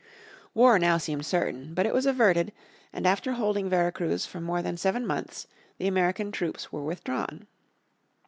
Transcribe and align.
War 0.55 0.73
seemed 0.97 1.19
now 1.19 1.21
certain. 1.27 1.75
But 1.75 1.85
it 1.85 1.93
was 1.93 2.07
averted, 2.07 2.53
and 2.91 3.05
after 3.05 3.33
holding 3.33 3.69
Vera 3.69 3.91
Cruz 3.91 4.25
for 4.25 4.41
more 4.41 4.63
than 4.63 4.75
seven 4.75 5.05
months 5.05 5.45
the 5.77 5.85
American 5.85 6.31
troops 6.31 6.71
were 6.71 6.81
withdrawn. 6.83 7.45